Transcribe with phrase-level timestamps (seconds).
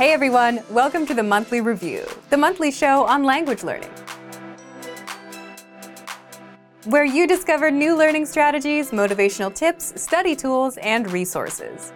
[0.00, 3.90] Hey everyone, welcome to the Monthly Review, the monthly show on language learning.
[6.86, 11.92] Where you discover new learning strategies, motivational tips, study tools, and resources.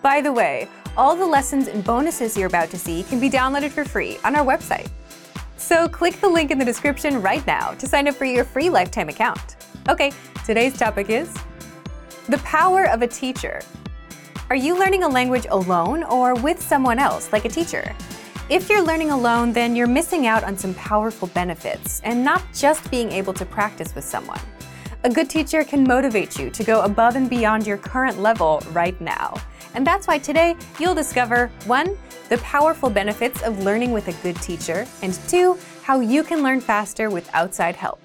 [0.00, 3.72] By the way, all the lessons and bonuses you're about to see can be downloaded
[3.72, 4.88] for free on our website.
[5.58, 8.70] So click the link in the description right now to sign up for your free
[8.70, 9.56] lifetime account.
[9.90, 10.12] Okay,
[10.46, 11.30] today's topic is
[12.30, 13.60] the power of a teacher.
[14.50, 17.94] Are you learning a language alone or with someone else, like a teacher?
[18.48, 22.90] If you're learning alone, then you're missing out on some powerful benefits and not just
[22.90, 24.40] being able to practice with someone.
[25.04, 28.98] A good teacher can motivate you to go above and beyond your current level right
[29.02, 29.34] now.
[29.74, 31.98] And that's why today you'll discover 1.
[32.30, 35.58] The powerful benefits of learning with a good teacher, and 2.
[35.82, 38.00] How you can learn faster with outside help.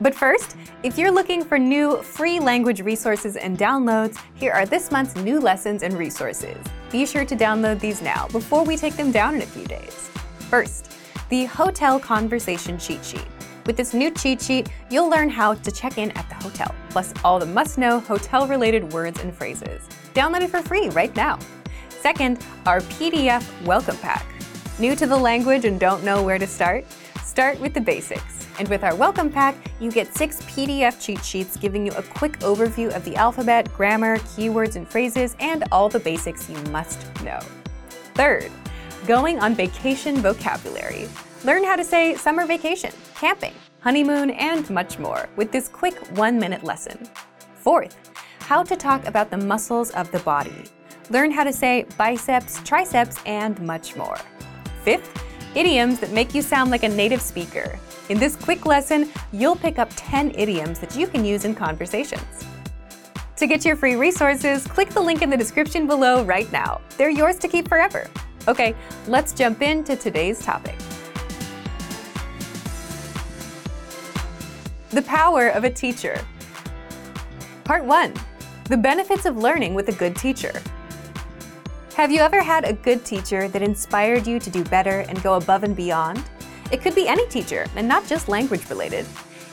[0.00, 4.92] But first, if you're looking for new free language resources and downloads, here are this
[4.92, 6.56] month's new lessons and resources.
[6.92, 10.08] Be sure to download these now before we take them down in a few days.
[10.50, 10.92] First,
[11.30, 13.26] the Hotel Conversation Cheat Sheet.
[13.66, 17.12] With this new cheat sheet, you'll learn how to check in at the hotel, plus
[17.24, 19.82] all the must know hotel related words and phrases.
[20.14, 21.40] Download it for free right now.
[21.88, 24.24] Second, our PDF Welcome Pack.
[24.78, 26.86] New to the language and don't know where to start?
[27.24, 28.37] Start with the basics.
[28.58, 32.40] And with our welcome pack, you get six PDF cheat sheets giving you a quick
[32.40, 37.38] overview of the alphabet, grammar, keywords and phrases, and all the basics you must know.
[38.14, 38.50] Third,
[39.06, 41.08] going on vacation vocabulary.
[41.44, 46.36] Learn how to say summer vacation, camping, honeymoon, and much more with this quick one
[46.36, 47.08] minute lesson.
[47.54, 47.96] Fourth,
[48.40, 50.64] how to talk about the muscles of the body.
[51.10, 54.18] Learn how to say biceps, triceps, and much more.
[54.82, 55.22] Fifth,
[55.54, 57.78] idioms that make you sound like a native speaker.
[58.08, 62.44] In this quick lesson, you'll pick up 10 idioms that you can use in conversations.
[63.36, 66.80] To get your free resources, click the link in the description below right now.
[66.96, 68.08] They're yours to keep forever.
[68.48, 68.74] Okay,
[69.06, 70.76] let's jump into today's topic.
[74.90, 76.18] The power of a teacher.
[77.64, 78.14] Part 1
[78.64, 80.62] The benefits of learning with a good teacher.
[81.98, 85.34] Have you ever had a good teacher that inspired you to do better and go
[85.34, 86.22] above and beyond?
[86.70, 89.04] It could be any teacher, and not just language related.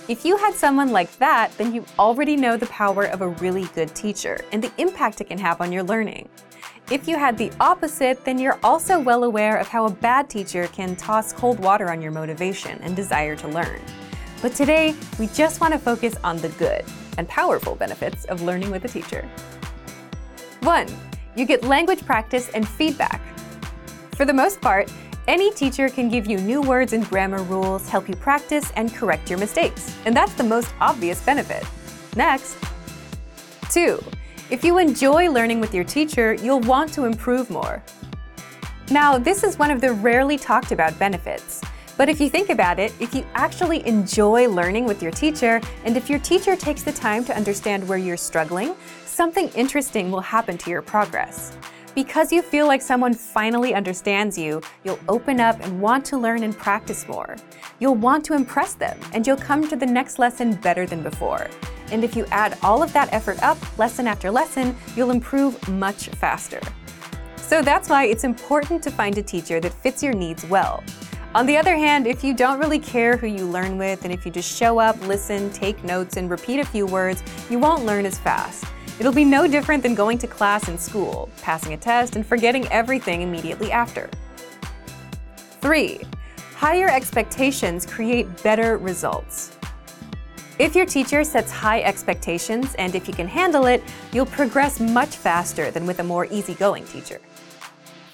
[0.08, 3.64] If you had someone like that, then you already know the power of a really
[3.74, 6.30] good teacher and the impact it can have on your learning.
[6.92, 10.68] If you had the opposite, then you're also well aware of how a bad teacher
[10.68, 13.82] can toss cold water on your motivation and desire to learn.
[14.44, 16.86] But today, we just want to focus on the good
[17.18, 19.28] and powerful benefits of learning with a teacher.
[20.60, 20.88] 1
[21.36, 23.22] you get language practice and feedback.
[24.16, 24.92] For the most part,
[25.28, 29.30] any teacher can give you new words and grammar rules, help you practice, and correct
[29.30, 29.98] your mistakes.
[30.06, 31.66] And that's the most obvious benefit.
[32.16, 32.56] Next,
[33.72, 34.02] 2.
[34.52, 37.84] If you enjoy learning with your teacher, you'll want to improve more.
[38.92, 41.62] Now, this is one of the rarely talked about benefits.
[41.98, 45.98] But if you think about it, if you actually enjoy learning with your teacher, and
[45.98, 48.76] if your teacher takes the time to understand where you're struggling,
[49.16, 51.58] something interesting will happen to your progress.
[51.96, 56.44] Because you feel like someone finally understands you, you'll open up and want to learn
[56.44, 57.38] and practice more.
[57.80, 61.48] You'll want to impress them, and you'll come to the next lesson better than before.
[61.92, 66.10] And if you add all of that effort up, lesson after lesson, you'll improve much
[66.10, 66.60] faster.
[67.38, 70.84] So that's why it's important to find a teacher that fits your needs well.
[71.36, 74.26] On the other hand, if you don't really care who you learn with, and if
[74.26, 78.06] you just show up, listen, take notes, and repeat a few words, you won't learn
[78.06, 78.66] as fast.
[78.98, 82.66] It'll be no different than going to class in school, passing a test, and forgetting
[82.70, 84.10] everything immediately after.
[85.60, 86.00] 3.
[86.56, 89.58] Higher expectations create better results.
[90.58, 95.18] If your teacher sets high expectations and if you can handle it, you'll progress much
[95.18, 97.20] faster than with a more easygoing teacher.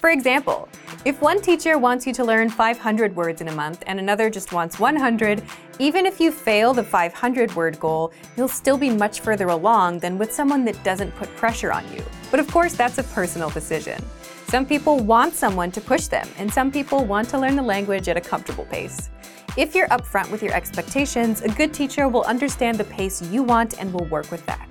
[0.02, 0.68] For example,
[1.04, 4.52] if one teacher wants you to learn 500 words in a month and another just
[4.52, 5.40] wants 100,
[5.78, 10.18] even if you fail the 500 word goal, you'll still be much further along than
[10.18, 12.02] with someone that doesn't put pressure on you.
[12.32, 14.04] But of course, that's a personal decision.
[14.48, 18.08] Some people want someone to push them, and some people want to learn the language
[18.08, 19.08] at a comfortable pace.
[19.56, 23.78] If you're upfront with your expectations, a good teacher will understand the pace you want
[23.80, 24.68] and will work with that.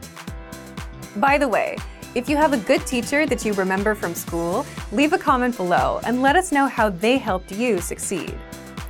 [1.16, 1.78] By the way,
[2.14, 6.02] if you have a good teacher that you remember from school, leave a comment below
[6.04, 8.38] and let us know how they helped you succeed.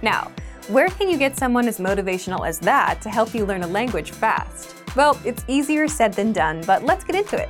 [0.01, 0.31] Now,
[0.69, 4.11] where can you get someone as motivational as that to help you learn a language
[4.11, 4.75] fast?
[4.95, 7.49] Well, it's easier said than done, but let's get into it.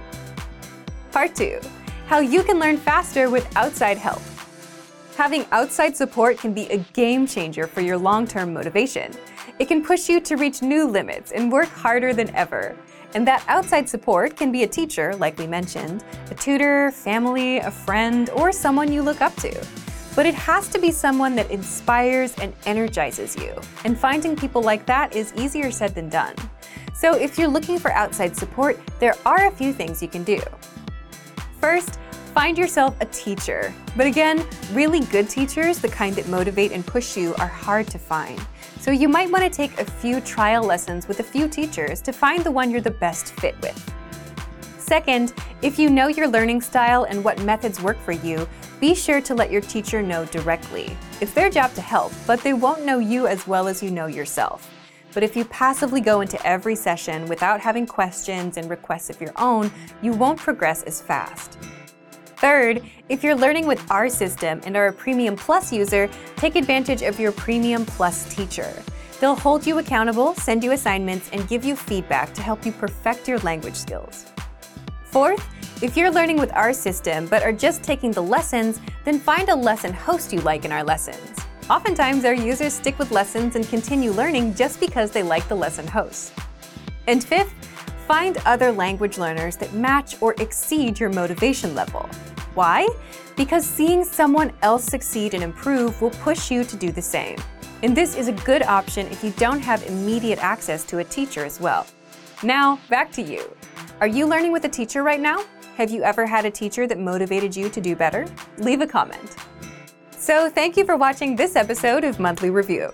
[1.12, 1.60] Part 2
[2.08, 4.22] How you can learn faster with outside help.
[5.16, 9.14] Having outside support can be a game changer for your long term motivation.
[9.62, 12.76] It can push you to reach new limits and work harder than ever.
[13.14, 17.70] And that outside support can be a teacher, like we mentioned, a tutor, family, a
[17.70, 19.68] friend, or someone you look up to.
[20.16, 23.54] But it has to be someone that inspires and energizes you.
[23.86, 26.34] And finding people like that is easier said than done.
[26.96, 30.42] So if you're looking for outside support, there are a few things you can do.
[31.60, 32.00] First,
[32.34, 33.74] find yourself a teacher.
[33.96, 38.00] But again, really good teachers, the kind that motivate and push you, are hard to
[38.00, 38.40] find.
[38.80, 42.12] So you might want to take a few trial lessons with a few teachers to
[42.12, 43.94] find the one you're the best fit with.
[44.78, 48.48] Second, if you know your learning style and what methods work for you,
[48.80, 50.98] be sure to let your teacher know directly.
[51.22, 54.08] It's their job to help, but they won't know you as well as you know
[54.08, 54.70] yourself.
[55.14, 59.34] But if you passively go into every session without having questions and requests of your
[59.36, 61.58] own, you won't progress as fast.
[62.42, 67.04] Third, if you're learning with our system and are a Premium Plus user, take advantage
[67.04, 68.74] of your Premium Plus teacher.
[69.20, 73.28] They'll hold you accountable, send you assignments, and give you feedback to help you perfect
[73.28, 74.26] your language skills.
[75.06, 75.48] Fourth,
[75.84, 79.56] if you're learning with our system but are just taking the lessons, then find a
[79.56, 81.38] lesson host you like in our lessons.
[81.70, 85.86] Oftentimes, our users stick with lessons and continue learning just because they like the lesson
[85.86, 86.34] host.
[87.06, 87.54] And fifth,
[88.12, 92.02] find other language learners that match or exceed your motivation level.
[92.56, 92.86] Why?
[93.38, 97.38] Because seeing someone else succeed and improve will push you to do the same.
[97.84, 101.46] And this is a good option if you don't have immediate access to a teacher
[101.46, 101.88] as well.
[102.44, 103.50] Now, back to you.
[104.02, 105.46] Are you learning with a teacher right now?
[105.78, 108.26] Have you ever had a teacher that motivated you to do better?
[108.58, 109.38] Leave a comment.
[110.18, 112.92] So, thank you for watching this episode of Monthly Review.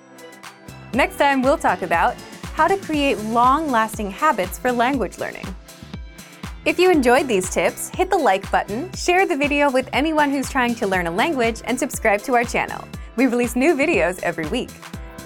[0.94, 2.16] Next time, we'll talk about
[2.58, 5.46] how to create long lasting habits for language learning.
[6.66, 10.50] If you enjoyed these tips, hit the like button, share the video with anyone who's
[10.50, 12.84] trying to learn a language, and subscribe to our channel.
[13.16, 14.72] We release new videos every week.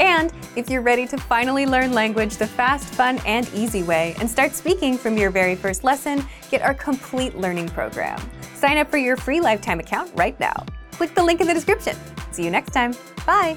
[0.02, 4.30] And if you're ready to finally learn language the fast, fun, and easy way and
[4.30, 8.20] start speaking from your very first lesson, get our complete learning program.
[8.56, 10.66] Sign up for your free lifetime account right now.
[10.92, 11.96] Click the link in the description.
[12.32, 12.94] See you next time.
[13.26, 13.56] Bye.